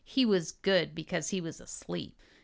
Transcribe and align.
He 0.03 0.25
was 0.25 0.51
good 0.51 0.95
because 0.95 1.29
he 1.29 1.39
was 1.39 1.61
asleep! 1.61 2.17